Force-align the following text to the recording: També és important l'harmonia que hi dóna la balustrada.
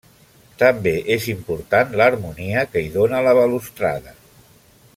També 0.61 0.93
és 1.15 1.27
important 1.33 1.93
l'harmonia 2.01 2.63
que 2.73 2.83
hi 2.85 2.89
dóna 2.97 3.21
la 3.29 3.35
balustrada. 3.41 4.17